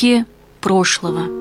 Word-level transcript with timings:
Звуки 0.00 0.24
прошлого. 0.60 1.39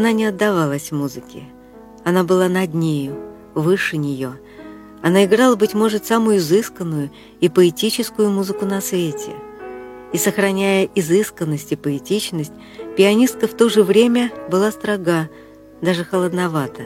Она 0.00 0.12
не 0.12 0.24
отдавалась 0.24 0.92
музыке. 0.92 1.42
Она 2.06 2.24
была 2.24 2.48
над 2.48 2.72
нею, 2.72 3.20
выше 3.54 3.98
нее. 3.98 4.40
Она 5.02 5.26
играла, 5.26 5.56
быть 5.56 5.74
может, 5.74 6.06
самую 6.06 6.38
изысканную 6.38 7.10
и 7.40 7.50
поэтическую 7.50 8.30
музыку 8.30 8.64
на 8.64 8.80
свете. 8.80 9.32
И, 10.14 10.16
сохраняя 10.16 10.88
изысканность 10.94 11.72
и 11.72 11.76
поэтичность, 11.76 12.54
пианистка 12.96 13.46
в 13.46 13.52
то 13.52 13.68
же 13.68 13.82
время 13.82 14.32
была 14.50 14.70
строга, 14.70 15.28
даже 15.82 16.02
холодновата. 16.02 16.84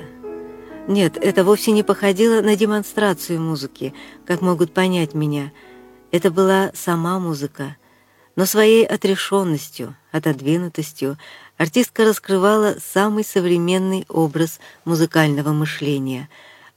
Нет, 0.89 1.17
это 1.17 1.45
вовсе 1.45 1.71
не 1.71 1.85
походило 1.85 2.41
на 2.41 2.57
демонстрацию 2.57 3.41
музыки, 3.41 3.95
как 4.27 4.41
могут 4.41 4.75
понять 4.75 5.15
меня. 5.15 5.53
Это 6.11 6.33
была 6.33 6.73
сама 6.75 7.21
музыка, 7.21 7.77
но 8.37 8.47
своей 8.47 8.85
отрешенностью, 8.85 9.97
отодвинутостью, 10.13 11.19
артистка 11.57 12.05
раскрывала 12.05 12.77
самый 12.85 13.25
современный 13.25 14.05
образ 14.09 14.59
музыкального 14.85 15.53
мышления. 15.53 16.29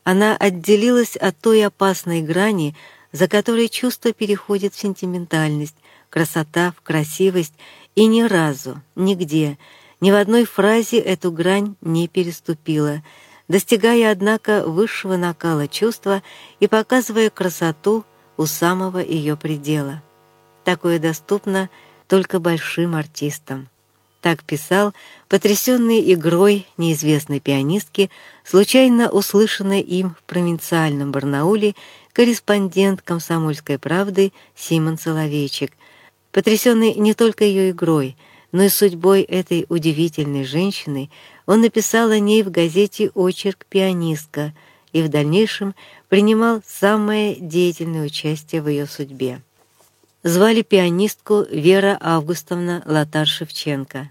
Она 0.03 0.35
отделилась 0.35 1.15
от 1.15 1.37
той 1.39 1.65
опасной 1.65 2.21
грани, 2.21 2.75
за 3.11 3.27
которой 3.27 3.69
чувство 3.69 4.13
переходит 4.13 4.73
в 4.73 4.79
сентиментальность, 4.79 5.75
красота 6.09 6.73
в 6.77 6.81
красивость, 6.81 7.53
и 7.95 8.05
ни 8.05 8.21
разу, 8.21 8.81
нигде, 8.95 9.57
ни 9.99 10.11
в 10.11 10.15
одной 10.15 10.45
фразе 10.45 10.99
эту 10.99 11.31
грань 11.31 11.75
не 11.81 12.07
переступила, 12.07 13.01
достигая, 13.47 14.11
однако, 14.11 14.63
высшего 14.65 15.17
накала 15.17 15.67
чувства 15.67 16.21
и 16.59 16.67
показывая 16.67 17.29
красоту 17.31 18.05
у 18.37 18.45
самого 18.45 18.99
ее 18.99 19.35
предела. 19.35 20.03
Такое 20.67 20.99
доступно 20.99 21.69
только 22.09 22.41
большим 22.41 22.95
артистам. 22.95 23.69
Так 24.19 24.43
писал, 24.43 24.93
потрясенный 25.29 26.13
игрой 26.13 26.67
неизвестной 26.75 27.39
пианистки, 27.39 28.09
случайно 28.43 29.09
услышанной 29.09 29.79
им 29.79 30.09
в 30.19 30.23
провинциальном 30.23 31.13
Барнауле, 31.13 31.73
корреспондент 32.11 33.01
«Комсомольской 33.01 33.79
правды» 33.79 34.33
Симон 34.57 34.97
Соловейчик, 34.97 35.71
потрясенный 36.33 36.95
не 36.95 37.13
только 37.13 37.45
ее 37.45 37.71
игрой, 37.71 38.17
но 38.51 38.63
и 38.63 38.67
судьбой 38.67 39.21
этой 39.21 39.65
удивительной 39.69 40.43
женщины, 40.43 41.09
он 41.45 41.61
написал 41.61 42.09
о 42.09 42.19
ней 42.19 42.43
в 42.43 42.51
газете 42.51 43.09
«Очерк 43.15 43.65
пианистка» 43.69 44.53
и 44.91 45.01
в 45.01 45.07
дальнейшем 45.07 45.75
принимал 46.09 46.61
самое 46.67 47.35
деятельное 47.35 48.05
участие 48.05 48.61
в 48.61 48.67
ее 48.67 48.85
судьбе 48.85 49.41
звали 50.27 50.61
пианистку 50.61 51.45
Вера 51.49 51.97
Августовна 52.01 52.83
Латар-Шевченко. 52.85 54.07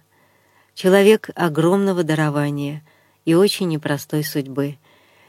Человек 0.75 1.29
огромного 1.35 2.05
дарования 2.05 2.83
и 3.27 3.35
очень 3.35 3.69
непростой 3.69 4.25
судьбы. 4.25 4.79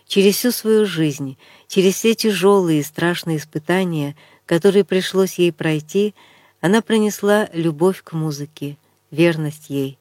Через 0.08 0.38
всю 0.38 0.52
свою 0.52 0.86
жизнь, 0.86 1.38
через 1.68 1.96
все 1.96 2.16
тяжелые 2.16 2.80
и 2.80 2.84
страшные 2.84 3.38
испытания, 3.38 4.16
которые 4.46 4.86
пришлось 4.86 5.34
ей 5.34 5.52
пройти, 5.52 6.16
она 6.62 6.82
пронесла 6.82 7.50
любовь 7.52 8.02
к 8.02 8.14
музыке, 8.14 8.78
верность 9.12 9.70
ей. 9.70 9.98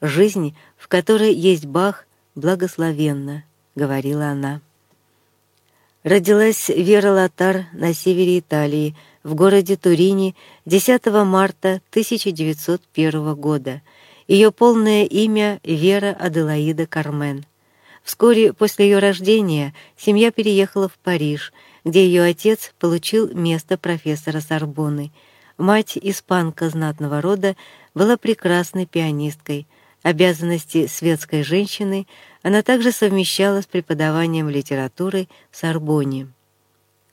Жизнь, 0.00 0.56
в 0.76 0.88
которой 0.88 1.32
есть 1.32 1.66
Бах, 1.66 2.06
благословенна, 2.34 3.44
говорила 3.76 4.26
она. 4.26 4.60
Родилась 6.02 6.68
Вера 6.68 7.12
Латар 7.12 7.66
на 7.72 7.94
севере 7.94 8.40
Италии, 8.40 8.96
в 9.24 9.34
городе 9.34 9.76
Турине 9.76 10.34
10 10.66 11.06
марта 11.24 11.80
1901 11.90 13.34
года. 13.34 13.82
Ее 14.28 14.52
полное 14.52 15.04
имя 15.04 15.60
Вера 15.64 16.14
Аделаида 16.18 16.86
Кармен. 16.86 17.44
Вскоре 18.04 18.52
после 18.52 18.86
ее 18.86 18.98
рождения 18.98 19.74
семья 19.96 20.30
переехала 20.30 20.88
в 20.88 20.98
Париж, 20.98 21.52
где 21.84 22.06
ее 22.06 22.22
отец 22.22 22.74
получил 22.78 23.34
место 23.34 23.78
профессора 23.78 24.40
Сорбонны. 24.40 25.10
Мать, 25.56 25.98
испанка 26.00 26.68
знатного 26.68 27.22
рода, 27.22 27.56
была 27.94 28.16
прекрасной 28.18 28.86
пианисткой. 28.86 29.66
Обязанности 30.02 30.86
светской 30.86 31.42
женщины 31.42 32.06
она 32.42 32.62
также 32.62 32.92
совмещала 32.92 33.62
с 33.62 33.66
преподаванием 33.66 34.50
литературы 34.50 35.28
в 35.50 35.56
Сорбонне. 35.56 36.28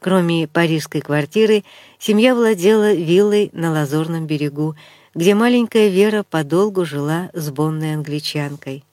Кроме 0.01 0.47
парижской 0.47 0.99
квартиры, 0.99 1.63
семья 1.99 2.33
владела 2.33 2.91
виллой 2.91 3.51
на 3.53 3.71
Лазурном 3.71 4.25
берегу, 4.25 4.75
где 5.13 5.35
маленькая 5.35 5.89
Вера 5.89 6.23
подолгу 6.23 6.85
жила 6.85 7.29
с 7.33 7.51
бонной 7.51 7.93
англичанкой. 7.93 8.83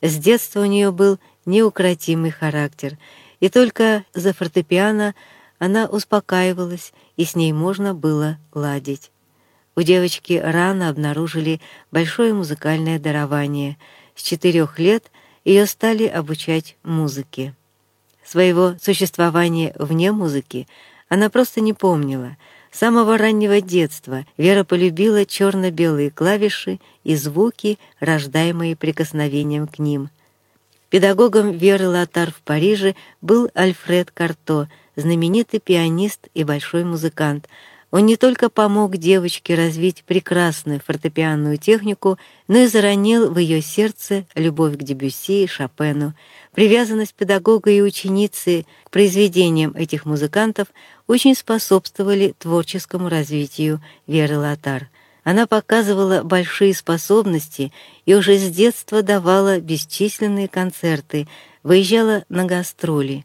С 0.00 0.16
детства 0.16 0.60
у 0.60 0.66
нее 0.66 0.92
был 0.92 1.18
неукротимый 1.44 2.30
характер, 2.30 2.96
и 3.40 3.48
только 3.48 4.04
за 4.14 4.32
фортепиано 4.32 5.16
она 5.58 5.86
успокаивалась, 5.86 6.92
и 7.16 7.24
с 7.24 7.34
ней 7.34 7.52
можно 7.52 7.92
было 7.92 8.38
ладить. 8.52 9.10
У 9.74 9.82
девочки 9.82 10.34
рано 10.34 10.88
обнаружили 10.88 11.60
большое 11.90 12.32
музыкальное 12.32 13.00
дарование. 13.00 13.76
С 14.14 14.22
четырех 14.22 14.78
лет 14.78 15.10
ее 15.44 15.66
стали 15.66 16.06
обучать 16.06 16.76
музыке. 16.84 17.56
Своего 18.24 18.74
существования 18.80 19.74
вне 19.78 20.10
музыки 20.10 20.66
она 21.08 21.28
просто 21.28 21.60
не 21.60 21.72
помнила. 21.72 22.36
С 22.72 22.78
самого 22.78 23.18
раннего 23.18 23.60
детства 23.60 24.26
Вера 24.36 24.64
полюбила 24.64 25.24
черно-белые 25.26 26.10
клавиши 26.10 26.80
и 27.04 27.14
звуки, 27.14 27.78
рождаемые 28.00 28.74
прикосновением 28.74 29.68
к 29.68 29.78
ним. 29.78 30.08
Педагогом 30.88 31.52
Веры 31.52 31.88
Латар 31.88 32.32
в 32.32 32.40
Париже 32.42 32.96
был 33.20 33.50
Альфред 33.54 34.10
Карто, 34.10 34.68
знаменитый 34.96 35.60
пианист 35.60 36.28
и 36.34 36.44
большой 36.44 36.84
музыкант— 36.84 37.48
он 37.94 38.06
не 38.06 38.16
только 38.16 38.50
помог 38.50 38.96
девочке 38.96 39.54
развить 39.54 40.02
прекрасную 40.02 40.80
фортепианную 40.80 41.58
технику, 41.58 42.18
но 42.48 42.58
и 42.58 42.66
заронил 42.66 43.30
в 43.30 43.38
ее 43.38 43.62
сердце 43.62 44.26
любовь 44.34 44.76
к 44.76 44.82
Дебюсси 44.82 45.44
и 45.44 45.46
Шопену. 45.46 46.12
Привязанность 46.56 47.14
педагога 47.14 47.70
и 47.70 47.80
ученицы 47.80 48.66
к 48.82 48.90
произведениям 48.90 49.76
этих 49.76 50.06
музыкантов 50.06 50.66
очень 51.06 51.36
способствовали 51.36 52.34
творческому 52.36 53.08
развитию 53.08 53.80
Веры 54.08 54.38
Латар. 54.38 54.88
Она 55.22 55.46
показывала 55.46 56.24
большие 56.24 56.74
способности 56.74 57.72
и 58.06 58.16
уже 58.16 58.38
с 58.38 58.50
детства 58.50 59.02
давала 59.02 59.60
бесчисленные 59.60 60.48
концерты, 60.48 61.28
выезжала 61.62 62.24
на 62.28 62.44
гастроли. 62.44 63.24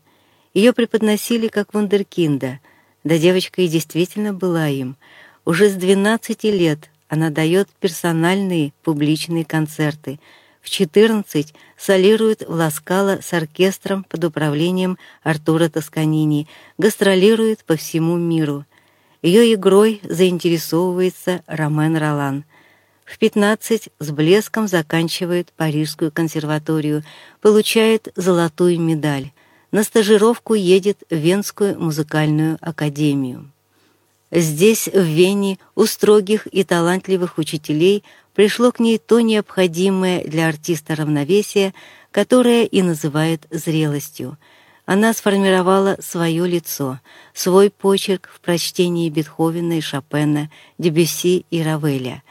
Ее 0.54 0.74
преподносили 0.74 1.48
как 1.48 1.74
вундеркинда— 1.74 2.60
да 3.04 3.18
девочка 3.18 3.62
и 3.62 3.68
действительно 3.68 4.34
была 4.34 4.68
им. 4.68 4.96
Уже 5.46 5.70
с 5.70 5.74
12 5.74 6.44
лет 6.46 6.90
она 7.08 7.30
дает 7.30 7.70
персональные 7.80 8.74
публичные 8.84 9.46
концерты. 9.46 10.20
В 10.62 10.70
14 10.70 11.54
солирует 11.78 12.48
в 12.48 12.52
Ласкало 12.52 13.20
с 13.22 13.34
оркестром 13.34 14.04
под 14.04 14.26
управлением 14.26 14.98
Артура 15.24 15.70
Тосканини, 15.70 16.48
гастролирует 16.78 17.64
по 17.64 17.76
всему 17.76 18.18
миру. 18.18 18.66
Ее 19.22 19.54
игрой 19.54 20.02
заинтересовывается 20.04 21.42
Ромен 21.48 21.98
Ролан. 21.98 22.44
В 23.06 23.18
15 23.18 23.90
с 23.98 24.12
блеском 24.12 24.68
заканчивает 24.68 25.52
Парижскую 25.58 26.12
консерваторию, 26.12 27.04
получает 27.42 28.10
золотую 28.16 28.80
медаль. 28.80 29.32
На 29.72 29.84
стажировку 29.84 30.54
едет 30.54 31.04
в 31.10 31.16
Венскую 31.16 31.80
музыкальную 31.80 32.58
академию. 32.62 33.52
Здесь, 34.32 34.88
в 34.88 35.02
Вене, 35.02 35.58
у 35.76 35.86
строгих 35.86 36.48
и 36.48 36.64
талантливых 36.64 37.38
учителей 37.38 38.04
пришло 38.36 38.72
к 38.72 38.80
ней 38.80 39.00
то 39.00 39.20
необходимое 39.22 40.24
для 40.24 40.48
артиста 40.48 40.96
равновесие, 40.96 41.74
которое 42.12 42.66
и 42.66 42.82
называют 42.82 43.48
зрелостью. 43.50 44.38
Она 44.86 45.14
сформировала 45.14 45.98
свое 46.00 46.48
лицо, 46.48 47.00
свой 47.34 47.70
почерк 47.70 48.30
в 48.34 48.40
прочтении 48.40 49.10
Бетховена 49.10 49.76
и 49.76 49.82
Шопена, 49.82 50.50
Дебюсси 50.78 51.46
и 51.52 51.62
Равеля. 51.62 52.24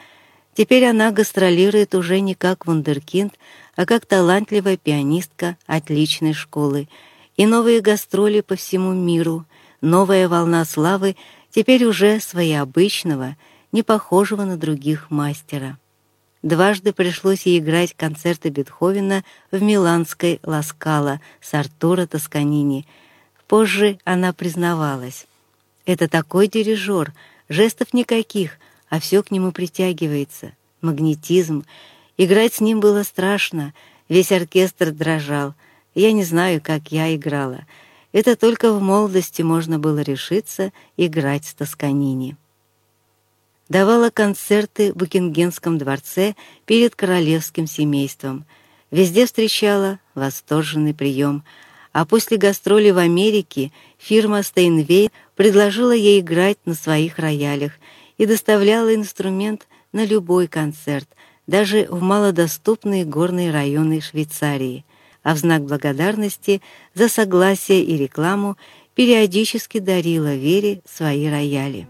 Теперь 0.55 0.85
она 0.85 1.11
гастролирует 1.11 1.95
уже 1.95 2.19
не 2.19 2.35
как 2.35 2.65
вундеркинд, 2.65 3.33
а 3.77 3.85
как 3.85 4.05
талантливая 4.05 4.75
пианистка 4.75 5.55
отличной 5.67 6.33
школы. 6.33 6.89
И 7.39 7.45
новые 7.45 7.79
гастроли 7.79 8.41
по 8.41 8.57
всему 8.57 8.91
миру, 8.91 9.45
новая 9.79 10.27
волна 10.27 10.65
славы 10.65 11.15
теперь 11.51 11.85
уже 11.85 12.19
своеобычного, 12.19 13.37
не 13.71 13.81
похожего 13.81 14.43
на 14.43 14.57
других 14.57 15.09
мастера. 15.09 15.77
Дважды 16.43 16.91
пришлось 16.91 17.43
ей 17.43 17.59
играть 17.59 17.93
концерты 17.93 18.49
Бетховена 18.49 19.23
в 19.51 19.61
миланской 19.61 20.41
Ласкала 20.43 21.21
с 21.39 21.53
Артура 21.53 22.07
Тосканини. 22.07 22.85
Позже 23.47 23.99
она 24.03 24.33
признавалась. 24.33 25.25
«Это 25.85 26.09
такой 26.09 26.49
дирижер, 26.49 27.13
жестов 27.47 27.93
никаких, 27.93 28.57
а 28.89 28.99
все 28.99 29.23
к 29.23 29.31
нему 29.31 29.53
притягивается. 29.53 30.51
Магнетизм. 30.81 31.63
Играть 32.17 32.55
с 32.55 32.59
ним 32.59 32.81
было 32.81 33.03
страшно, 33.03 33.73
весь 34.09 34.33
оркестр 34.33 34.91
дрожал. 34.91 35.53
Я 35.95 36.11
не 36.11 36.23
знаю, 36.23 36.61
как 36.63 36.91
я 36.91 37.15
играла. 37.15 37.65
Это 38.11 38.35
только 38.35 38.71
в 38.71 38.81
молодости 38.81 39.41
можно 39.41 39.79
было 39.79 39.99
решиться 39.99 40.71
играть 40.97 41.45
с 41.45 41.53
Тосканини» 41.53 42.37
давала 43.69 44.09
концерты 44.09 44.91
в 44.91 44.97
Букингенском 44.97 45.77
дворце 45.77 46.35
перед 46.65 46.95
королевским 46.95 47.67
семейством. 47.67 48.45
Везде 48.91 49.27
встречала 49.27 49.99
восторженный 50.15 50.95
прием, 50.95 51.43
а 51.93 52.05
после 52.05 52.37
гастроли 52.37 52.89
в 52.89 52.97
Америке 52.97 53.71
фирма 53.97 54.43
Стейнвей 54.43 55.11
предложила 55.35 55.91
ей 55.91 56.19
играть 56.19 56.57
на 56.65 56.73
своих 56.73 57.19
роялях 57.19 57.73
и 58.17 58.25
доставляла 58.25 58.93
инструмент 58.93 59.67
на 59.93 60.03
любой 60.03 60.47
концерт, 60.47 61.07
даже 61.47 61.87
в 61.89 62.01
малодоступные 62.01 63.05
горные 63.05 63.51
районы 63.51 64.01
Швейцарии, 64.01 64.85
а 65.29 65.35
в 65.35 65.37
знак 65.37 65.63
благодарности 65.63 66.59
за 66.95 67.07
согласие 67.07 67.83
и 67.83 67.95
рекламу 67.97 68.57
периодически 68.95 69.77
дарила 69.77 70.33
Вере 70.33 70.81
свои 70.85 71.29
рояли. 71.29 71.87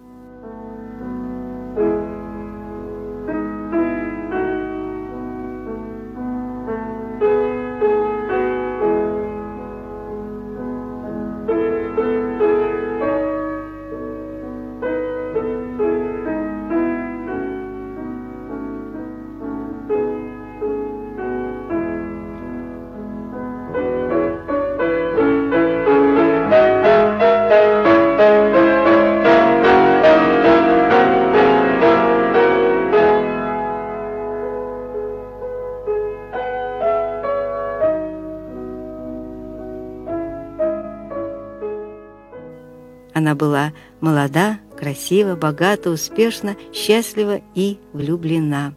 Она 43.19 43.35
была 43.35 43.73
молода, 43.99 44.61
красива, 44.77 45.35
богата, 45.35 45.89
успешна, 45.89 46.55
счастлива 46.71 47.41
и 47.53 47.77
влюблена. 47.91 48.73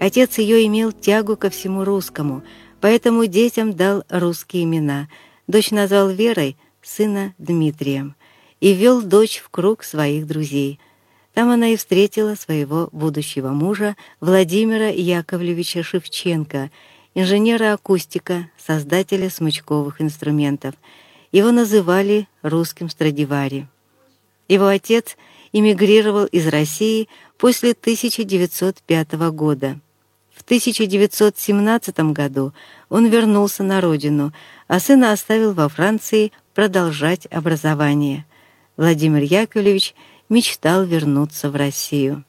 Отец 0.00 0.38
ее 0.38 0.66
имел 0.66 0.90
тягу 0.90 1.36
ко 1.36 1.48
всему 1.48 1.84
русскому, 1.84 2.42
поэтому 2.80 3.26
детям 3.26 3.72
дал 3.72 4.02
русские 4.08 4.64
имена. 4.64 5.08
Дочь 5.46 5.70
назвал 5.70 6.08
Верой, 6.08 6.56
сына 6.82 7.34
Дмитрием, 7.38 8.16
и 8.58 8.74
ввел 8.74 9.00
дочь 9.00 9.38
в 9.38 9.48
круг 9.48 9.84
своих 9.84 10.26
друзей. 10.26 10.80
Там 11.32 11.48
она 11.48 11.68
и 11.68 11.76
встретила 11.76 12.34
своего 12.34 12.88
будущего 12.90 13.50
мужа 13.50 13.94
Владимира 14.18 14.88
Яковлевича 14.88 15.84
Шевченко, 15.84 16.72
инженера-акустика, 17.14 18.50
создателя 18.58 19.30
смычковых 19.30 20.00
инструментов— 20.00 20.74
его 21.32 21.50
называли 21.50 22.28
русским 22.42 22.88
Страдивари. 22.90 23.66
Его 24.48 24.66
отец 24.66 25.16
эмигрировал 25.52 26.26
из 26.26 26.46
России 26.46 27.08
после 27.38 27.72
1905 27.72 29.12
года. 29.32 29.80
В 30.34 30.42
1917 30.42 32.12
году 32.12 32.52
он 32.88 33.06
вернулся 33.06 33.62
на 33.62 33.80
родину, 33.80 34.32
а 34.68 34.78
сына 34.78 35.12
оставил 35.12 35.54
во 35.54 35.68
Франции 35.68 36.32
продолжать 36.54 37.26
образование. 37.26 38.26
Владимир 38.76 39.22
Яковлевич 39.22 39.94
мечтал 40.28 40.84
вернуться 40.84 41.50
в 41.50 41.56
Россию. 41.56 42.24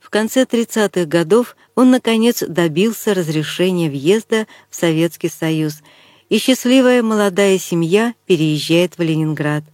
В 0.00 0.10
конце 0.10 0.44
30-х 0.44 1.04
годов 1.04 1.56
он, 1.74 1.90
наконец, 1.90 2.42
добился 2.42 3.12
разрешения 3.14 3.90
въезда 3.90 4.46
в 4.68 4.74
Советский 4.74 5.28
Союз– 5.28 5.82
и 6.28 6.38
счастливая 6.38 7.02
молодая 7.02 7.58
семья 7.58 8.14
переезжает 8.26 8.98
в 8.98 9.02
Ленинград. 9.02 9.64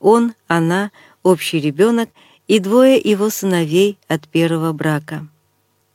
Он, 0.00 0.34
она, 0.46 0.90
общий 1.22 1.60
ребенок 1.60 2.08
и 2.46 2.60
двое 2.60 2.96
его 2.96 3.30
сыновей 3.30 3.98
от 4.06 4.28
первого 4.28 4.72
брака. 4.72 5.26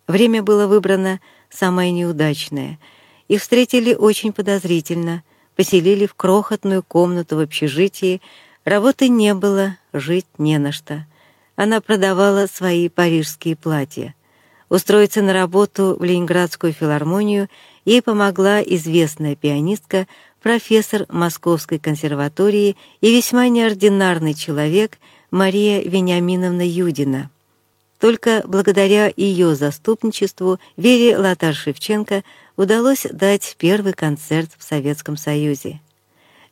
Время 0.07 0.43
было 0.43 0.67
выбрано 0.67 1.21
самое 1.49 1.91
неудачное. 1.91 2.79
Их 3.29 3.41
встретили 3.41 3.93
очень 3.93 4.33
подозрительно, 4.33 5.23
поселили 5.55 6.05
в 6.05 6.15
крохотную 6.15 6.83
комнату 6.83 7.37
в 7.37 7.39
общежитии, 7.39 8.21
работы 8.65 9.07
не 9.07 9.33
было, 9.33 9.77
жить 9.93 10.27
не 10.37 10.57
на 10.57 10.71
что. 10.71 11.05
Она 11.55 11.79
продавала 11.79 12.47
свои 12.47 12.89
парижские 12.89 13.55
платья. 13.55 14.15
Устроиться 14.69 15.21
на 15.21 15.33
работу 15.33 15.95
в 15.97 16.03
Ленинградскую 16.03 16.73
филармонию– 16.73 17.47
Ей 17.85 18.01
помогла 18.01 18.61
известная 18.61 19.35
пианистка, 19.35 20.07
профессор 20.41 21.05
Московской 21.09 21.79
консерватории 21.79 22.77
и 23.01 23.15
весьма 23.15 23.47
неординарный 23.49 24.33
человек 24.33 24.97
Мария 25.31 25.81
Вениаминовна 25.81 26.67
Юдина. 26.67 27.29
Только 27.99 28.43
благодаря 28.45 29.11
ее 29.15 29.55
заступничеству 29.55 30.59
Вере 30.75 31.15
Латар-Шевченко 31.17 32.23
удалось 32.57 33.05
дать 33.09 33.55
первый 33.57 33.93
концерт 33.93 34.51
в 34.57 34.63
Советском 34.63 35.15
Союзе. 35.15 35.79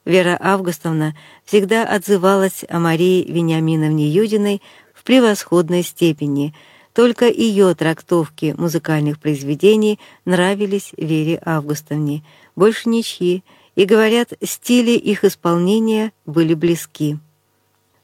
Вера 0.05 0.37
Августовна 0.39 1.15
всегда 1.45 1.83
отзывалась 1.83 2.65
о 2.69 2.79
Марии 2.79 3.29
Вениаминовне 3.29 4.07
Юдиной 4.07 4.61
в 4.93 5.03
превосходной 5.03 5.83
степени– 5.83 6.53
только 6.93 7.27
ее 7.27 7.73
трактовки 7.75 8.53
музыкальных 8.57 9.19
произведений 9.19 9.99
нравились 10.25 10.91
Вере 10.97 11.41
Августовне, 11.45 12.23
больше 12.55 12.89
ничьи, 12.89 13.43
и, 13.75 13.85
говорят, 13.85 14.33
стили 14.43 14.91
их 14.91 15.23
исполнения 15.23 16.11
были 16.25 16.53
близки. 16.53 17.17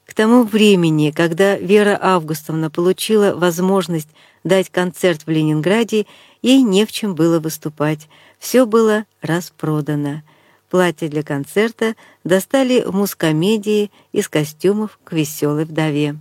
К 0.06 0.13
тому 0.13 0.44
времени, 0.44 1.12
когда 1.12 1.58
Вера 1.58 2.00
Августовна 2.01 2.72
получила 2.72 3.36
возможность 3.36 4.08
дать 4.46 4.70
концерт 4.70 5.24
в 5.25 5.29
Ленинграде, 5.29 6.06
ей 6.41 6.62
не 6.62 6.86
в 6.86 6.91
чем 6.94 7.13
было 7.13 7.39
выступать, 7.39 8.08
все 8.39 8.65
было 8.65 9.06
распродано. 9.22 10.24
Платье 10.70 11.10
для 11.10 11.24
концерта 11.24 11.96
достали 12.24 12.82
в 12.86 12.96
мускомедии 12.96 13.91
из 14.13 14.29
костюмов 14.29 14.98
к 15.03 15.12
веселой 15.12 15.65
вдове. 15.65 16.17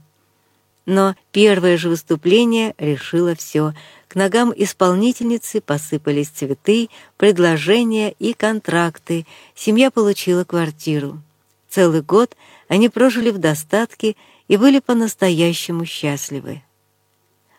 Но 0.86 1.16
первое 1.32 1.76
же 1.76 1.88
выступление 1.88 2.74
решило 2.78 3.34
все. 3.34 3.74
К 4.08 4.14
ногам 4.14 4.52
исполнительницы 4.56 5.60
посыпались 5.60 6.28
цветы, 6.28 6.88
предложения 7.16 8.12
и 8.12 8.32
контракты. 8.32 9.26
Семья 9.56 9.90
получила 9.90 10.44
квартиру. 10.44 11.20
Целый 11.68 12.02
год 12.02 12.36
они 12.68 12.88
прожили 12.88 13.30
в 13.30 13.38
достатке 13.38 14.16
и 14.46 14.56
были 14.56 14.78
по-настоящему 14.78 15.84
счастливы. 15.84 16.62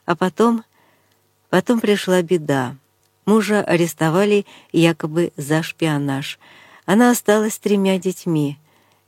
А 0.05 0.15
потом, 0.15 0.63
потом 1.49 1.81
пришла 1.81 2.21
беда. 2.21 2.77
Мужа 3.25 3.61
арестовали 3.61 4.45
якобы 4.71 5.33
за 5.35 5.61
шпионаж. 5.63 6.39
она 6.85 7.11
осталась 7.11 7.55
с 7.55 7.59
тремя 7.59 7.99
детьми. 7.99 8.57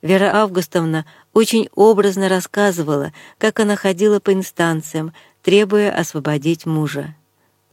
Вера 0.01 0.33
Августовна 0.33 1.05
очень 1.33 1.69
образно 1.75 2.29
рассказывала, 2.29 3.11
как 3.37 3.59
она 3.59 3.75
ходила 3.75 4.19
по 4.19 4.33
инстанциям, 4.33 5.13
требуя 5.43 5.91
освободить 5.91 6.65
мужа. 6.65 7.15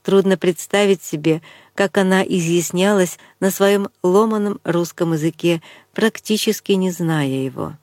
Трудно 0.02 0.36
представить 0.36 1.02
себе, 1.02 1.40
как 1.74 1.98
она 1.98 2.22
изъяснялась 2.22 3.18
на 3.40 3.50
своем 3.50 3.88
ломаном 4.02 4.60
русском 4.64 5.12
языке, 5.12 5.62
практически 5.94 6.72
не 6.72 6.90
зная 6.90 7.26
его. 7.26 7.74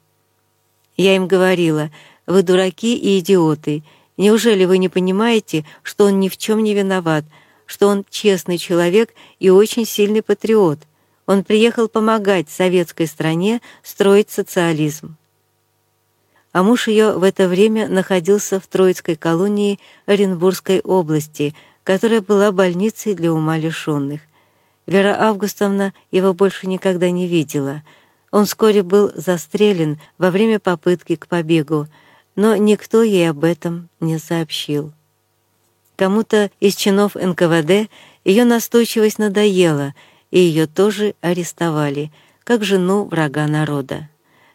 Я 0.95 1.15
им 1.15 1.27
говорила, 1.27 1.89
вы 2.25 2.43
дураки 2.43 2.95
и 2.97 3.19
идиоты, 3.19 3.83
неужели 4.17 4.65
вы 4.65 4.77
не 4.77 4.89
понимаете, 4.89 5.65
что 5.83 6.05
он 6.05 6.19
ни 6.19 6.29
в 6.29 6.37
чем 6.37 6.63
не 6.63 6.73
виноват, 6.73 7.25
что 7.65 7.87
он 7.87 8.05
честный 8.09 8.57
человек 8.57 9.13
и 9.39 9.49
очень 9.49 9.85
сильный 9.85 10.21
патриот? 10.21 10.79
Он 11.25 11.43
приехал 11.43 11.87
помогать 11.87 12.49
советской 12.49 13.07
стране 13.07 13.61
строить 13.81 14.29
социализм. 14.29 15.15
А 16.51 16.63
муж 16.63 16.87
ее 16.87 17.13
в 17.13 17.23
это 17.23 17.47
время 17.47 17.87
находился 17.87 18.59
в 18.59 18.67
Троицкой 18.67 19.15
колонии 19.15 19.79
Оренбургской 20.05 20.81
области, 20.81 21.55
которая 21.83 22.21
была 22.21 22.51
больницей 22.51 23.15
для 23.15 23.33
ума 23.33 23.57
лишенных. 23.57 24.21
Вера 24.85 25.17
Августовна 25.19 25.93
его 26.11 26.33
больше 26.33 26.67
никогда 26.67 27.09
не 27.09 27.27
видела. 27.27 27.83
Он 28.31 28.45
вскоре 28.45 28.83
был 28.83 29.11
застрелен 29.15 29.99
во 30.17 30.29
время 30.29 30.59
попытки 30.59 31.15
к 31.15 31.27
побегу, 31.27 31.87
но 32.35 32.55
никто 32.55 33.01
ей 33.01 33.29
об 33.29 33.43
этом 33.43 33.89
не 33.99 34.19
сообщил. 34.19 34.91
Кому-то 35.95 36.51
из 36.59 36.75
чинов 36.75 37.15
НКВД 37.15 37.89
ее 38.25 38.45
настойчивость 38.45 39.19
надоела— 39.19 39.93
и 40.33 40.39
ее 40.39 40.65
тоже 40.65 41.13
арестовали, 41.21 42.11
как 42.43 42.63
жену 42.63 43.05
врага 43.05 43.45
народа. 43.45 44.09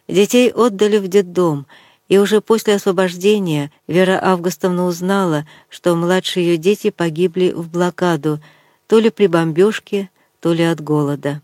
Детей 0.09 0.51
отдали 0.51 0.97
в 0.97 1.07
детдом, 1.07 1.67
и 2.09 2.17
уже 2.17 2.41
после 2.41 2.75
освобождения 2.75 3.71
Вера 3.87 4.19
Августовна 4.21 4.85
узнала, 4.85 5.47
что 5.69 5.95
младшие 5.95 6.47
ее 6.47 6.57
дети 6.57 6.89
погибли 6.89 7.53
в 7.55 7.69
блокаду, 7.69 8.41
то 8.87 8.99
ли 8.99 9.09
при 9.09 9.27
бомбежке, 9.27 10.09
то 10.41 10.51
ли 10.51 10.63
от 10.63 10.81
голода. 10.81 11.41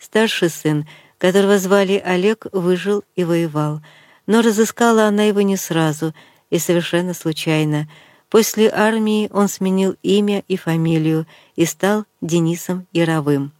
Старший 0.00 0.50
сын, 0.50 0.84
которого 1.16 1.56
звали 1.58 2.02
Олег, 2.04 2.46
выжил 2.50 3.04
и 3.14 3.22
воевал, 3.22 3.80
но 4.26 4.42
разыскала 4.42 5.04
она 5.04 5.22
его 5.22 5.42
не 5.42 5.56
сразу 5.56 6.14
и 6.50 6.58
совершенно 6.58 7.14
случайно. 7.14 7.88
После 8.28 8.68
армии 8.68 9.30
он 9.32 9.46
сменил 9.46 9.94
имя 10.02 10.42
и 10.48 10.56
фамилию 10.56 11.28
и 11.54 11.64
стал 11.64 12.06
Денисом 12.20 12.88
Яровым. 12.92 13.52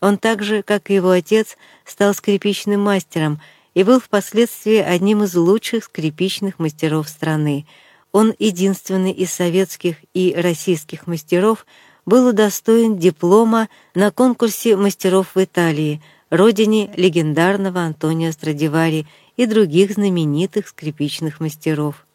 Он 0.00 0.18
так 0.18 0.42
же, 0.42 0.62
как 0.62 0.90
и 0.90 0.94
его 0.94 1.10
отец, 1.10 1.56
стал 1.84 2.14
скрипичным 2.14 2.80
мастером 2.80 3.40
и 3.74 3.82
был 3.82 4.00
впоследствии 4.00 4.76
одним 4.76 5.22
из 5.22 5.34
лучших 5.34 5.84
скрипичных 5.84 6.58
мастеров 6.58 7.08
страны. 7.08 7.66
Он 8.12 8.34
единственный 8.38 9.12
из 9.12 9.32
советских 9.32 9.96
и 10.14 10.34
российских 10.36 11.06
мастеров 11.06 11.66
был 12.06 12.28
удостоен 12.28 12.96
диплома 12.96 13.68
на 13.94 14.10
конкурсе 14.10 14.76
мастеров 14.76 15.34
в 15.34 15.42
Италии, 15.42 16.00
родине 16.30 16.90
легендарного 16.96 17.80
Антонио 17.80 18.32
Страдивари 18.32 19.06
и 19.36 19.46
других 19.46 19.92
знаменитых 19.92 20.68
скрипичных 20.68 21.40
мастеров. 21.40 22.06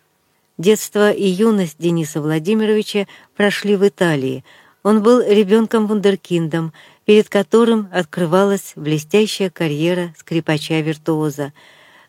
Детство 0.57 1.11
и 1.11 1.27
юность 1.27 1.77
Дениса 1.79 2.21
Владимировича 2.21 3.07
прошли 3.35 3.75
в 3.75 3.87
Италии. 3.87 4.43
Он 4.83 5.01
был 5.01 5.21
ребенком-вундеркиндом, 5.21 6.73
перед 7.11 7.27
которым 7.27 7.89
открывалась 7.91 8.71
блестящая 8.77 9.49
карьера 9.49 10.13
скрипача-виртуоза. 10.17 11.51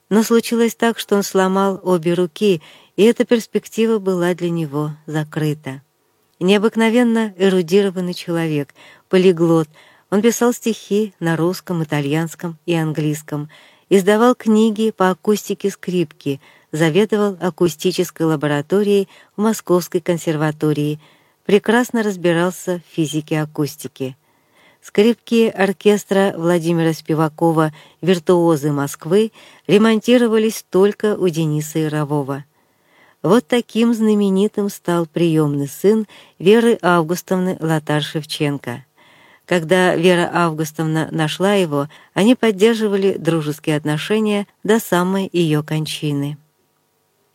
Но 0.08 0.22
случилось 0.22 0.76
так, 0.76 0.96
что 0.96 1.16
он 1.16 1.24
сломал 1.24 1.80
обе 1.82 2.14
руки, 2.14 2.62
и 2.94 3.02
эта 3.02 3.24
перспектива 3.24 3.98
была 3.98 4.32
для 4.34 4.48
него 4.48 4.92
закрыта. 5.06 5.82
Необыкновенно 6.38 7.34
эрудированный 7.36 8.14
человек, 8.14 8.76
полиглот, 9.08 9.68
он 10.08 10.22
писал 10.22 10.52
стихи 10.52 11.14
на 11.18 11.36
русском, 11.36 11.82
итальянском 11.82 12.56
и 12.64 12.76
английском, 12.76 13.50
издавал 13.88 14.36
книги 14.36 14.92
по 14.92 15.10
акустике 15.10 15.70
скрипки, 15.70 16.40
заведовал 16.70 17.36
акустической 17.40 18.24
лабораторией 18.26 19.08
в 19.36 19.42
Московской 19.42 20.00
консерватории, 20.00 21.00
прекрасно 21.44 22.04
разбирался 22.04 22.80
в 22.86 22.94
физике 22.94 23.40
акустики. 23.40 24.16
Скрипки 24.82 25.48
оркестра 25.48 26.34
Владимира 26.36 26.92
Спивакова 26.92 27.72
«Виртуозы 28.00 28.72
Москвы» 28.72 29.30
ремонтировались 29.68 30.64
только 30.68 31.16
у 31.16 31.28
Дениса 31.28 31.78
Ярового. 31.78 32.44
Вот 33.22 33.46
таким 33.46 33.94
знаменитым 33.94 34.68
стал 34.68 35.06
приемный 35.06 35.68
сын 35.68 36.08
Веры 36.40 36.76
Августовны 36.82 37.56
Лотар-Шевченко. 37.60 38.80
Когда 39.46 39.94
Вера 39.94 40.28
Августовна 40.32 41.08
нашла 41.12 41.54
его, 41.54 41.88
они 42.12 42.34
поддерживали 42.34 43.16
дружеские 43.16 43.76
отношения 43.76 44.48
до 44.64 44.80
самой 44.80 45.30
ее 45.32 45.62
кончины. 45.62 46.38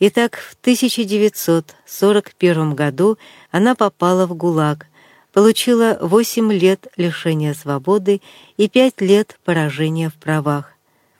Итак, 0.01 0.35
в 0.35 0.57
1941 0.59 2.75
году 2.75 3.17
она 3.51 3.73
попала 3.73 4.25
в 4.25 4.35
ГУЛАГ– 4.35 4.87
получила 5.37 5.99
8 6.01 6.51
лет 6.51 6.87
лишения 6.97 7.53
свободы 7.53 8.23
и 8.57 8.67
5 8.67 9.01
лет 9.01 9.37
поражения 9.45 10.09
в 10.09 10.15
правах. 10.15 10.73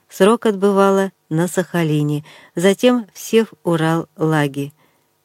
Срок 0.08 0.46
отбывала 0.46 1.12
на 1.28 1.46
Сахалине, 1.46 2.24
затем 2.56 3.06
в 3.14 3.54
Урал-Лаги. 3.62 4.72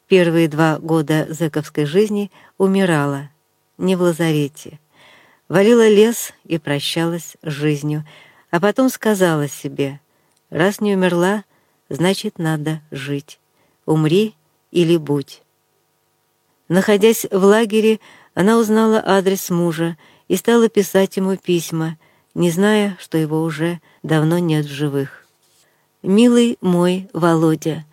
Первые 0.06 0.46
два 0.46 0.78
года 0.78 1.26
зэковской 1.28 1.86
жизни 1.86 2.30
умирала, 2.56 3.30
не 3.78 3.96
в 3.96 4.02
лазарете. 4.02 4.78
Валила 5.48 5.88
лес 5.88 6.32
и 6.44 6.58
прощалась 6.58 7.36
с 7.42 7.50
жизнью, 7.50 8.04
а 8.52 8.60
потом 8.60 8.90
сказала 8.90 9.48
себе, 9.48 9.98
раз 10.50 10.80
не 10.80 10.94
умерла, 10.94 11.42
значит, 11.88 12.38
надо 12.38 12.80
жить. 12.92 13.40
Умри 13.86 14.36
или 14.70 14.96
будь. 14.96 15.42
Находясь 16.68 17.26
в 17.30 17.44
лагере, 17.44 17.98
она 18.34 18.58
узнала 18.58 19.02
адрес 19.04 19.48
мужа 19.50 19.96
и 20.26 20.36
стала 20.36 20.68
писать 20.68 21.16
ему 21.16 21.36
письма, 21.36 21.96
не 22.34 22.50
зная, 22.50 22.96
что 23.00 23.16
его 23.16 23.42
уже 23.42 23.80
давно 24.02 24.38
нет 24.38 24.66
в 24.66 24.72
живых. 24.72 25.24
«Милый 26.02 26.58
мой 26.60 27.08
Володя, 27.12 27.84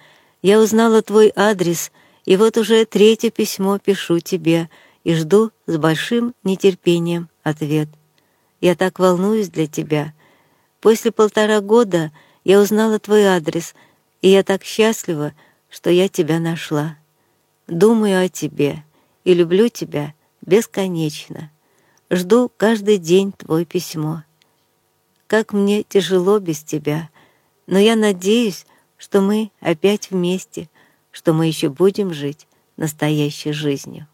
я 0.42 0.60
узнала 0.60 1.02
твой 1.02 1.32
адрес, 1.36 1.92
и 2.26 2.36
вот 2.36 2.58
уже 2.58 2.86
третье 2.86 3.30
письмо 3.30 3.78
пишу 3.78 4.20
тебе 4.20 4.70
и 5.04 5.14
жду 5.14 5.52
с 5.68 5.78
большим 5.78 6.34
нетерпением 6.44 7.30
ответ. 7.44 7.88
Я 8.60 8.76
так 8.76 9.00
волнуюсь 9.00 9.50
для 9.50 9.68
тебя. 9.68 10.14
После 10.82 11.12
полтора 11.12 11.62
года 11.62 12.12
я 12.44 12.60
узнала 12.60 13.00
твой 13.00 13.26
адрес, 13.26 13.76
и 14.22 14.30
я 14.30 14.44
так 14.44 14.64
счастлива, 14.64 15.34
что 15.70 15.90
я 15.90 16.10
тебя 16.10 16.40
нашла. 16.40 16.98
Думаю 17.68 18.26
о 18.26 18.30
тебе 18.30 18.84
и 19.24 19.34
люблю 19.34 19.70
тебя 19.70 20.14
бесконечно. 20.42 21.52
Жду 22.10 22.52
каждый 22.56 22.98
день 22.98 23.32
твое 23.32 23.66
письмо. 23.66 24.24
Как 25.28 25.54
мне 25.54 25.84
тяжело 25.84 26.40
без 26.40 26.62
тебя, 26.64 27.10
но 27.68 27.80
я 27.80 27.96
надеюсь, 27.96 28.66
что 28.98 29.22
мы 29.22 29.52
опять 29.62 30.12
вместе, 30.12 30.70
что 31.12 31.34
мы 31.34 31.48
еще 31.48 31.70
будем 31.70 32.14
жить 32.14 32.48
настоящей 32.76 33.54
жизнью. 33.54 34.08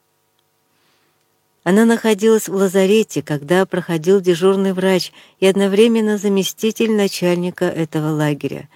Она 1.63 1.83
находилась 1.83 2.47
в 2.47 2.53
лазарете, 2.53 3.21
когда 3.21 3.65
проходил 3.65 4.21
дежурный 4.21 4.71
врач 4.71 5.11
и 5.39 5.47
одновременно 5.47 6.17
заместитель 6.17 6.93
начальника 6.93 7.65
этого 7.65 8.11
лагеря. 8.11 8.69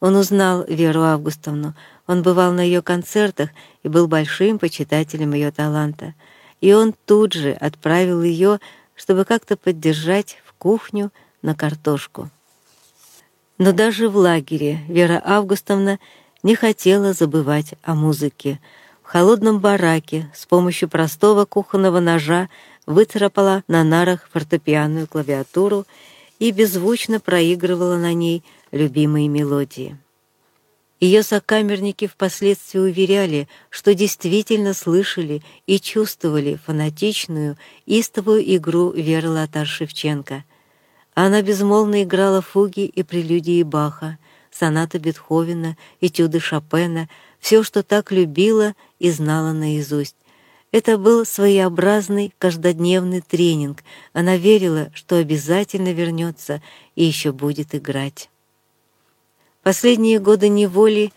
Он 0.00 0.16
узнал 0.16 0.64
Веру 0.64 1.02
Августовну, 1.02 1.74
он 2.06 2.22
бывал 2.22 2.52
на 2.52 2.60
ее 2.60 2.80
концертах 2.80 3.50
и 3.82 3.88
был 3.88 4.06
большим 4.06 4.58
почитателем 4.58 5.34
ее 5.34 5.50
таланта 5.50 6.14
и 6.60 6.72
он 6.72 6.94
тут 7.06 7.32
же 7.32 7.52
отправил 7.52 8.22
ее, 8.22 8.60
чтобы 8.94 9.24
как-то 9.24 9.56
поддержать 9.56 10.38
в 10.44 10.52
кухню 10.54 11.10
на 11.42 11.54
картошку. 11.54 12.30
Но 13.58 13.72
даже 13.72 14.08
в 14.08 14.16
лагере 14.16 14.80
Вера 14.88 15.20
Августовна 15.24 15.98
не 16.42 16.54
хотела 16.54 17.12
забывать 17.12 17.74
о 17.82 17.94
музыке. 17.94 18.60
В 19.02 19.08
холодном 19.08 19.58
бараке 19.58 20.30
с 20.34 20.46
помощью 20.46 20.88
простого 20.88 21.44
кухонного 21.44 21.98
ножа 21.98 22.48
выцарапала 22.86 23.64
на 23.66 23.82
нарах 23.84 24.28
фортепианную 24.32 25.06
клавиатуру 25.06 25.86
и 26.38 26.52
беззвучно 26.52 27.18
проигрывала 27.18 27.96
на 27.96 28.12
ней 28.12 28.44
любимые 28.70 29.28
мелодии. 29.28 29.96
Ее 31.00 31.22
сокамерники 31.22 32.08
впоследствии 32.08 32.80
уверяли, 32.80 33.48
что 33.70 33.94
действительно 33.94 34.74
слышали 34.74 35.42
и 35.66 35.78
чувствовали 35.78 36.58
фанатичную, 36.66 37.56
истовую 37.86 38.42
игру 38.56 38.90
Веры 38.90 39.28
Латар-Шевченко. 39.28 40.42
а 41.14 41.26
она 41.26 41.42
безмолвно 41.42 42.02
играла 42.04 42.42
фуги 42.42 42.84
и 42.84 43.02
прелюдии 43.02 43.62
Баха, 43.62 44.18
сонаты 44.52 44.98
Бетховена, 44.98 45.76
этюды 46.00 46.40
Шопена, 46.40 47.08
все, 47.40 47.62
что 47.62 47.82
так 47.82 48.12
любила 48.12 48.74
и 48.98 49.10
знала 49.10 49.52
наизусть. 49.52 50.16
Это 50.70 50.98
был 50.98 51.24
своеобразный 51.24 52.32
каждодневный 52.38 53.20
тренинг. 53.20 53.82
Она 54.12 54.36
верила, 54.36 54.90
что 54.94 55.16
обязательно 55.16 55.92
вернется 55.92 56.62
и 56.94 57.04
еще 57.04 57.32
будет 57.32 57.74
играть. 57.74 58.28
Последние 59.68 60.18
годы 60.18 60.48
неволи 60.48 61.12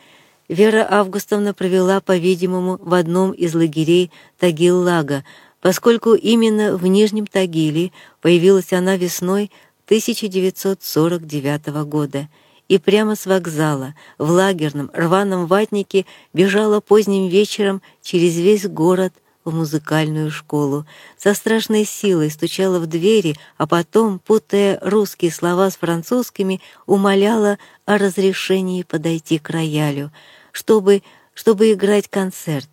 Вера 0.49 0.85
Августовна 0.91 1.53
провела, 1.53 2.01
по-видимому, 2.01 2.77
в 2.81 2.93
одном 2.95 3.31
из 3.31 3.55
лагерей 3.55 4.11
Тагил-Лага, 4.39 5.23
поскольку 5.61 6.15
именно 6.15 6.75
в 6.75 6.85
Нижнем 6.85 7.27
Тагиле 7.27 7.93
появилась 8.19 8.73
она 8.73 8.97
весной 8.97 9.51
1949 9.85 11.67
года 11.85 12.27
и 12.67 12.77
прямо 12.77 13.15
с 13.15 13.25
вокзала 13.25 13.95
в 14.17 14.29
лагерном 14.29 14.91
рваном 14.93 15.45
ватнике 15.45 16.05
бежала 16.33 16.81
поздним 16.81 17.29
вечером 17.29 17.81
через 18.01 18.35
весь 18.35 18.67
город 18.67 19.13
в 19.43 19.53
музыкальную 19.53 20.31
школу, 20.31 20.85
со 21.17 21.33
страшной 21.33 21.85
силой 21.85 22.29
стучала 22.29 22.79
в 22.79 22.87
двери, 22.87 23.35
а 23.57 23.67
потом, 23.67 24.19
путая 24.19 24.79
русские 24.81 25.31
слова 25.31 25.69
с 25.69 25.77
французскими, 25.77 26.61
умоляла 26.85 27.57
о 27.85 27.97
разрешении 27.97 28.83
подойти 28.83 29.39
к 29.39 29.49
роялю— 29.49 30.11
чтобы, 30.51 31.01
чтобы 31.33 31.73
играть 31.73 32.07
концерт. 32.07 32.69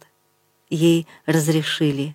Ей 0.68 1.06
разрешили. 1.26 2.14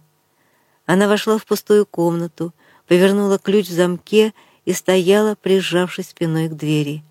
Она 0.86 1.08
вошла 1.08 1.38
в 1.38 1.46
пустую 1.46 1.86
комнату, 1.86 2.54
повернула 2.88 3.40
ключ 3.40 3.68
в 3.68 3.74
замке 3.74 4.34
и 4.66 4.74
стояла, 4.74 5.36
прижавшись 5.36 6.10
спиной 6.10 6.50
к 6.50 6.54
двери. 6.54 7.04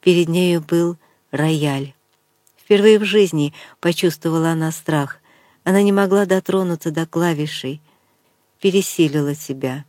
Перед 0.00 0.28
нею 0.28 0.60
был 0.60 0.96
рояль. 1.30 1.94
Впервые 2.56 2.98
в 2.98 3.04
жизни 3.04 3.54
почувствовала 3.80 4.50
она 4.50 4.70
страх. 4.70 5.18
Она 5.66 5.82
не 5.82 5.92
могла 5.92 6.24
дотронуться 6.24 6.90
до 6.90 7.04
клавишей, 7.04 7.82
пересилила 8.60 9.34
себя. 9.34 9.84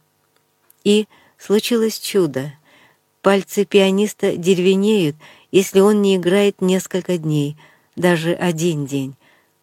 И 0.84 1.08
случилось 1.38 2.00
чудо. 2.00 2.52
Пальцы 3.22 3.64
пианиста 3.64 4.36
деревенеют, 4.36 5.16
если 5.52 5.80
он 5.80 6.02
не 6.02 6.18
играет 6.18 6.60
несколько 6.60 7.18
дней— 7.18 7.56
даже 7.98 8.34
один 8.34 8.86
день, 8.86 9.16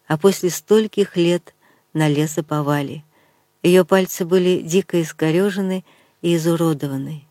а 0.07 0.17
после 0.17 0.49
стольких 0.51 1.15
лет 1.15 1.55
на 1.93 2.07
лесоповале. 2.07 3.03
Ее 3.63 3.85
пальцы 3.85 4.25
были 4.25 4.61
дико 4.61 5.01
искорежены 5.01 5.83
и 6.21 6.35
изуродованы. 6.35 7.23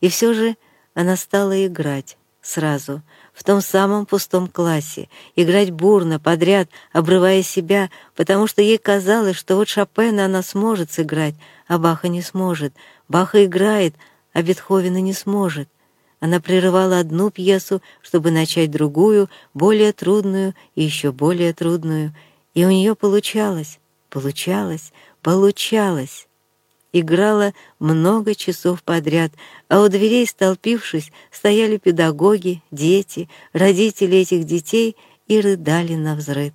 И 0.00 0.08
все 0.08 0.32
же 0.32 0.56
она 0.94 1.16
стала 1.16 1.66
играть 1.66 2.16
сразу, 2.40 3.02
в 3.40 3.42
том 3.42 3.62
самом 3.62 4.04
пустом 4.04 4.48
классе, 4.48 5.08
играть 5.34 5.70
бурно, 5.70 6.20
подряд, 6.20 6.68
обрывая 6.92 7.42
себя, 7.42 7.88
потому 8.14 8.46
что 8.46 8.60
ей 8.60 8.76
казалось, 8.76 9.34
что 9.34 9.56
вот 9.56 9.66
Шопена 9.66 10.26
она 10.26 10.42
сможет 10.42 10.92
сыграть, 10.92 11.34
а 11.66 11.78
Баха 11.78 12.08
не 12.08 12.20
сможет. 12.20 12.74
Баха 13.08 13.42
играет, 13.46 13.94
а 14.34 14.42
Бетховена 14.42 15.00
не 15.00 15.14
сможет. 15.14 15.70
Она 16.20 16.38
прерывала 16.38 16.98
одну 16.98 17.30
пьесу, 17.30 17.80
чтобы 18.02 18.30
начать 18.30 18.70
другую, 18.70 19.30
более 19.54 19.94
трудную 19.94 20.54
и 20.74 20.82
еще 20.82 21.10
более 21.10 21.54
трудную. 21.54 22.14
И 22.52 22.66
у 22.66 22.70
нее 22.70 22.94
получалось, 22.94 23.78
получалось, 24.10 24.92
получалось. 25.22 26.28
Играла 26.92 27.52
много 27.78 28.34
часов 28.34 28.82
подряд, 28.82 29.32
а 29.68 29.80
у 29.80 29.88
дверей, 29.88 30.26
столпившись, 30.26 31.12
стояли 31.30 31.76
педагоги, 31.76 32.62
дети, 32.70 33.28
родители 33.52 34.18
этих 34.18 34.44
детей 34.44 34.96
и 35.28 35.40
рыдали 35.40 35.94
на 35.94 36.16
взрыд. 36.16 36.54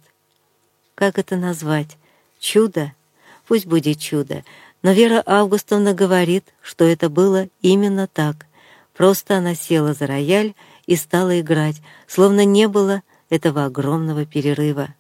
Как 0.96 1.18
это 1.18 1.38
назвать? 1.38 1.98
Чудо? 2.40 2.94
Пусть 3.48 3.66
будет 3.66 4.00
чудо. 4.00 4.44
Но 4.82 4.92
Вера 4.92 5.24
Августовна 5.26 5.94
говорит, 5.94 6.46
что 6.62 6.84
это 6.84 7.10
было 7.10 7.48
именно 7.62 8.08
так— 8.08 8.46
Просто 8.96 9.38
она 9.38 9.56
села 9.56 9.94
за 9.94 10.08
рояль 10.08 10.54
и 10.86 10.96
стала 10.96 11.40
играть, 11.40 11.82
словно 12.08 12.46
не 12.46 12.68
было 12.68 13.02
этого 13.30 13.66
огромного 13.66 14.26
перерыва. 14.26 14.96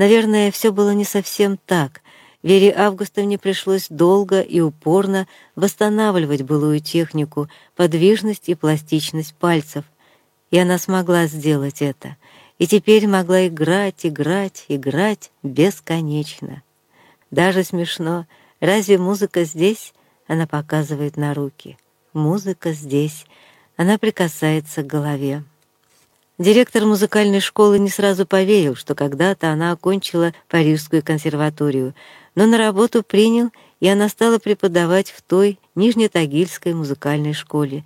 Наверное, 0.00 0.50
все 0.50 0.72
было 0.72 0.94
не 0.94 1.04
совсем 1.04 1.58
так. 1.58 2.00
Вере 2.42 2.72
Августовне 2.74 3.36
пришлось 3.36 3.88
долго 3.90 4.40
и 4.40 4.58
упорно 4.60 5.26
восстанавливать 5.56 6.40
былую 6.40 6.80
технику, 6.80 7.50
подвижность 7.76 8.48
и 8.48 8.54
пластичность 8.54 9.34
пальцев. 9.34 9.84
И 10.50 10.56
она 10.56 10.78
смогла 10.78 11.26
сделать 11.26 11.82
это. 11.82 12.16
И 12.58 12.66
теперь 12.66 13.06
могла 13.08 13.46
играть, 13.46 14.06
играть, 14.06 14.64
играть 14.68 15.32
бесконечно. 15.42 16.62
Даже 17.30 17.62
смешно. 17.62 18.26
Разве 18.60 18.96
музыка 18.96 19.44
здесь? 19.44 19.92
Она 20.26 20.46
показывает 20.46 21.18
на 21.18 21.34
руки. 21.34 21.76
Музыка 22.14 22.72
здесь. 22.72 23.26
Она 23.76 23.98
прикасается 23.98 24.82
к 24.82 24.86
голове. 24.86 25.44
Директор 26.40 26.86
музыкальной 26.86 27.40
школы 27.40 27.78
не 27.78 27.90
сразу 27.90 28.24
поверил, 28.24 28.74
что 28.74 28.94
когда-то 28.94 29.52
она 29.52 29.72
окончила 29.72 30.32
Парижскую 30.48 31.04
консерваторию, 31.04 31.94
но 32.34 32.46
на 32.46 32.56
работу 32.56 33.02
принял, 33.02 33.50
и 33.78 33.86
она 33.86 34.08
стала 34.08 34.38
преподавать 34.38 35.10
в 35.10 35.20
той 35.20 35.58
Нижнетагильской 35.74 36.72
музыкальной 36.72 37.34
школе. 37.34 37.84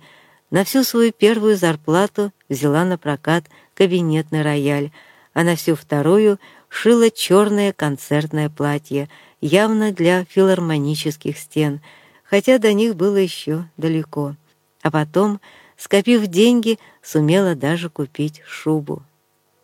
На 0.51 0.63
всю 0.63 0.85
свою 0.85 1.11
первую 1.11 1.57
зарплату 1.57 2.31
взяла 2.47 2.85
на 2.85 2.97
прокат 2.97 3.43
кабинетный 3.73 4.41
рояль, 4.41 4.91
а 5.33 5.43
на 5.43 5.57
всю 5.57 5.75
вторую 5.75 6.39
шила 6.69 7.11
черное 7.11 7.73
концертное 7.73 8.49
платье, 8.49 9.09
явно 9.41 9.91
для 9.91 10.23
филармонических 10.23 11.37
стен, 11.37 11.81
хотя 12.23 12.57
до 12.57 12.71
них 12.71 12.95
было 12.95 13.17
еще 13.17 13.65
далеко. 13.75 14.37
А 14.81 14.91
потом 14.91 15.41
скопив 15.77 16.27
деньги, 16.27 16.79
сумела 17.01 17.55
даже 17.55 17.89
купить 17.89 18.41
шубу. 18.45 19.03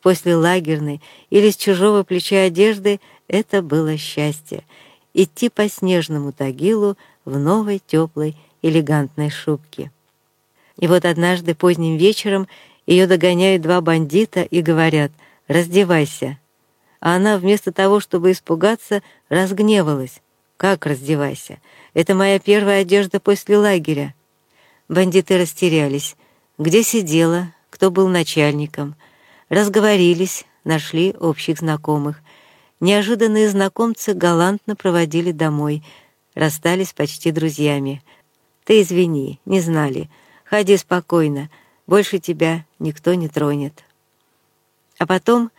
После 0.02 0.36
лагерной 0.36 1.02
или 1.30 1.50
с 1.50 1.58
чужого 1.58 2.04
плеча 2.04 2.44
одежды 2.44 3.00
это 3.28 3.62
было 3.62 3.98
счастье— 3.98 4.64
идти 5.14 5.50
по 5.50 5.68
снежному 5.70 6.32
Тагилу 6.32 6.98
в 7.26 7.38
новой 7.38 7.80
теплой 7.80 8.36
элегантной 8.62 9.30
шубке. 9.30 9.92
И 10.78 10.88
вот 10.88 11.06
однажды 11.06 11.56
поздним 11.56 11.98
вечером 11.98 12.48
ее 12.86 13.08
догоняют 13.08 13.62
два 13.62 13.82
бандита 13.82 14.42
и 14.42 14.62
говорят 14.62 15.12
«раздевайся». 15.48 16.38
А 17.00 17.16
она 17.16 17.38
вместо 17.38 17.72
того, 17.72 18.00
чтобы 18.00 18.32
испугаться, 18.32 19.02
разгневалась. 19.30 20.22
«Как 20.58 20.86
раздевайся? 20.86 21.60
Это 21.94 22.14
моя 22.14 22.40
первая 22.40 22.82
одежда 22.82 23.20
после 23.20 23.58
лагеря». 23.58 24.14
Бандиты 24.92 25.38
растерялись. 25.38 26.18
Где 26.58 26.84
сидела, 26.84 27.54
кто 27.70 27.92
был 27.92 28.10
начальником. 28.10 28.96
Разговорились, 29.48 30.44
нашли 30.66 31.16
общих 31.18 31.60
знакомых. 31.60 32.20
Неожиданные 32.82 33.48
знакомцы 33.48 34.14
галантно 34.14 34.76
проводили 34.76 35.32
домой. 35.32 35.82
Расстались 36.36 36.92
почти 36.92 37.32
друзьями. 37.32 38.04
«Ты 38.66 38.82
извини, 38.82 39.40
не 39.46 39.62
знали. 39.62 40.10
Ходи 40.44 40.76
спокойно. 40.76 41.50
Больше 41.88 42.20
тебя 42.20 42.66
никто 42.78 43.14
не 43.14 43.30
тронет». 43.30 43.86
А 45.00 45.08
потом 45.08 45.52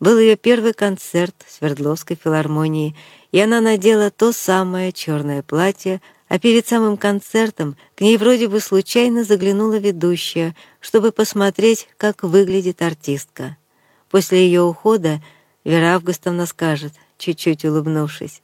был 0.00 0.18
ее 0.18 0.34
первый 0.34 0.72
концерт 0.72 1.36
в 1.46 1.52
Свердловской 1.52 2.18
филармонии, 2.20 2.96
и 3.30 3.38
она 3.38 3.60
надела 3.60 4.10
то 4.10 4.32
самое 4.32 4.90
черное 4.90 5.44
платье, 5.44 6.00
а 6.30 6.38
перед 6.38 6.66
самым 6.66 6.96
концертом 6.96 7.76
к 7.96 8.00
ней 8.00 8.16
вроде 8.16 8.46
бы 8.46 8.60
случайно 8.60 9.24
заглянула 9.24 9.78
ведущая, 9.78 10.54
чтобы 10.78 11.10
посмотреть, 11.10 11.88
как 11.96 12.22
выглядит 12.22 12.82
артистка. 12.82 13.56
После 14.08 14.46
ее 14.46 14.62
ухода 14.62 15.20
Вера 15.64 15.96
Августовна 15.96 16.46
скажет, 16.46 16.92
чуть-чуть 17.18 17.64
улыбнувшись, 17.64 18.42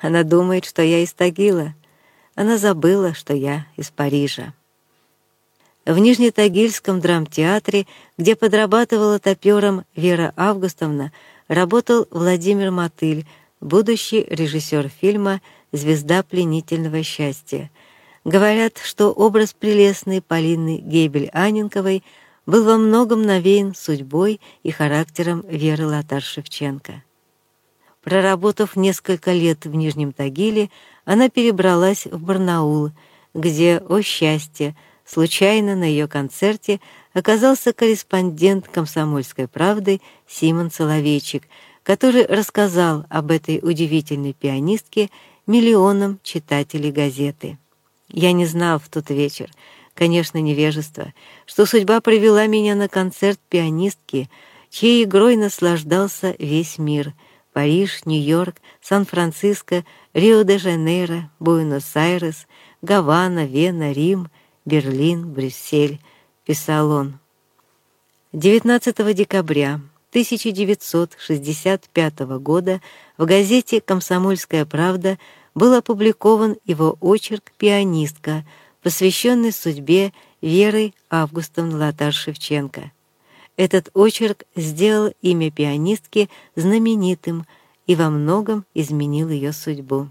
«Она 0.00 0.22
думает, 0.22 0.64
что 0.64 0.82
я 0.82 1.00
из 1.00 1.12
Тагила. 1.12 1.74
Она 2.36 2.58
забыла, 2.58 3.12
что 3.12 3.34
я 3.34 3.66
из 3.76 3.90
Парижа». 3.90 4.54
В 5.84 5.98
Нижнетагильском 5.98 7.00
драмтеатре, 7.00 7.88
где 8.16 8.36
подрабатывала 8.36 9.18
топером 9.18 9.84
Вера 9.96 10.32
Августовна, 10.36 11.12
работал 11.48 12.06
Владимир 12.12 12.70
Мотыль, 12.70 13.26
будущий 13.60 14.24
режиссер 14.30 14.88
фильма 14.88 15.40
звезда 15.72 16.22
пленительного 16.22 17.02
счастья. 17.02 17.70
Говорят, 18.24 18.78
что 18.82 19.12
образ 19.12 19.52
прелестной 19.52 20.20
Полины 20.20 20.78
Гейбель-Аненковой 20.78 22.02
был 22.46 22.64
во 22.64 22.76
многом 22.76 23.22
навеян 23.22 23.74
судьбой 23.74 24.40
и 24.62 24.70
характером 24.70 25.44
Веры 25.48 25.84
Латар-Шевченко. 25.84 27.02
Проработав 28.02 28.76
несколько 28.76 29.32
лет 29.32 29.64
в 29.64 29.74
Нижнем 29.74 30.12
Тагиле, 30.12 30.70
она 31.04 31.28
перебралась 31.28 32.06
в 32.06 32.22
Барнаул, 32.22 32.92
где, 33.34 33.78
о 33.78 34.00
счастье, 34.00 34.76
случайно 35.04 35.74
на 35.74 35.84
ее 35.84 36.06
концерте 36.06 36.80
оказался 37.14 37.72
корреспондент 37.72 38.68
«Комсомольской 38.68 39.48
правды» 39.48 40.00
Симон 40.28 40.70
Соловейчик, 40.70 41.44
который 41.82 42.26
рассказал 42.26 43.06
об 43.08 43.30
этой 43.30 43.58
удивительной 43.62 44.34
пианистке 44.34 45.10
миллионам 45.46 46.18
читателей 46.22 46.90
газеты. 46.90 47.58
Я 48.08 48.32
не 48.32 48.46
знал 48.46 48.78
в 48.78 48.88
тот 48.88 49.10
вечер, 49.10 49.50
конечно, 49.94 50.38
невежество, 50.38 51.12
что 51.44 51.66
судьба 51.66 52.00
привела 52.00 52.46
меня 52.46 52.74
на 52.74 52.88
концерт 52.88 53.40
пианистки, 53.48 54.30
чьей 54.70 55.04
игрой 55.04 55.36
наслаждался 55.36 56.34
весь 56.38 56.78
мир— 56.78 57.12
Париж, 57.56 58.04
Нью-Йорк, 58.04 58.56
Сан-Франциско, 58.82 59.86
Рио-де-Жанейро, 60.12 61.30
Буэнос-Айрес, 61.40 62.46
Гавана, 62.82 63.46
Вена, 63.46 63.92
Рим, 63.92 64.28
Берлин, 64.66 65.32
Брюссель, 65.32 65.98
писал 66.44 66.90
он. 66.90 67.18
19 68.34 69.14
декабря 69.16 69.80
1965 70.16 72.20
года 72.40 72.80
в 73.18 73.26
газете 73.26 73.82
«Комсомольская 73.82 74.64
правда» 74.64 75.18
был 75.54 75.74
опубликован 75.74 76.56
его 76.64 76.96
очерк 77.02 77.52
«Пианистка», 77.58 78.46
посвященный 78.82 79.52
судьбе 79.52 80.14
Веры 80.40 80.94
Августовны 81.10 81.76
Латар-Шевченко. 81.76 82.92
Этот 83.58 83.90
очерк 83.92 84.44
сделал 84.54 85.12
имя 85.20 85.50
пианистки 85.50 86.30
знаменитым 86.54 87.44
и 87.86 87.94
во 87.94 88.08
многом 88.08 88.64
изменил 88.72 89.28
ее 89.28 89.52
судьбу. 89.52 90.08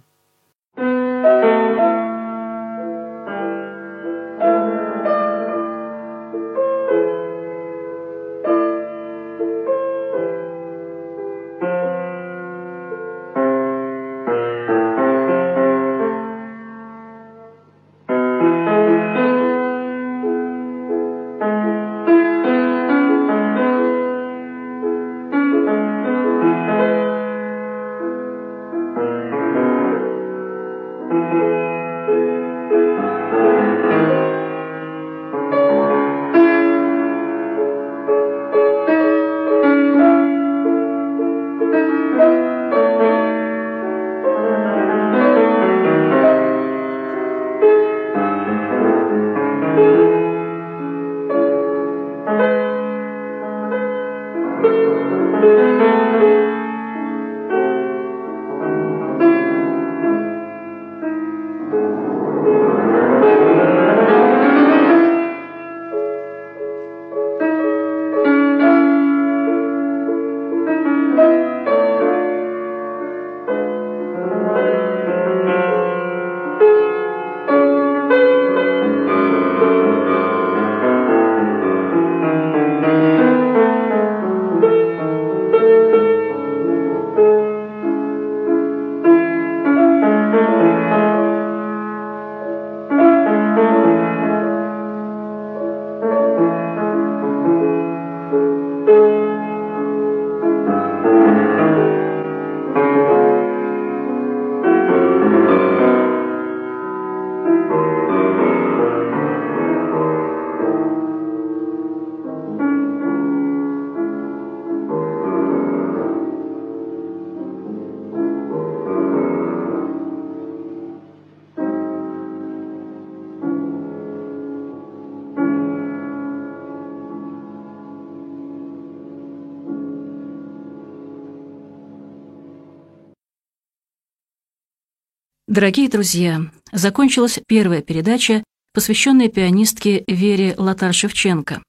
Дорогие 135.55 135.87
друзья, 135.87 136.51
закончилась 136.73 137.39
первая 137.47 137.81
передача, 137.81 138.43
посвященная 138.73 139.29
пианистке 139.29 140.03
Вере 140.05 140.53
Латар-Шевченко. 140.57 141.61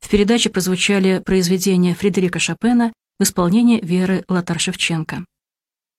В 0.00 0.08
передаче 0.08 0.48
прозвучали 0.48 1.18
произведения 1.18 1.94
Фредерика 1.94 2.38
Шопена 2.38 2.90
в 3.18 3.22
исполнении 3.24 3.84
Веры 3.84 4.24
Латар-Шевченко. 4.28 5.26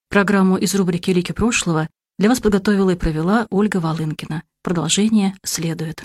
Программу 0.09 0.57
из 0.57 0.73
рубрики 0.73 1.11
«Лики 1.11 1.31
прошлого» 1.31 1.87
для 2.17 2.29
вас 2.29 2.39
подготовила 2.39 2.89
и 2.89 2.95
провела 2.95 3.45
Ольга 3.51 3.77
Волынкина. 3.77 4.41
Продолжение 4.63 5.35
следует. 5.43 6.03